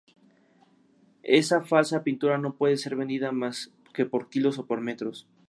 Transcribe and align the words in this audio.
Esa 1.41 1.61
falsa 1.61 2.03
pintura 2.03 2.39
no 2.39 2.55
puede 2.55 2.75
ser 2.77 2.95
vendida 2.95 3.31
más 3.31 3.71
que 3.93 4.07
por 4.07 4.29
kilos 4.31 4.57
o 4.57 4.65
por 4.65 4.81
metros"". 4.81 5.27